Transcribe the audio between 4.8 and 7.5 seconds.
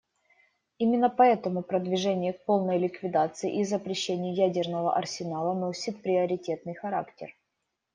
арсенала носит приоритетный характер.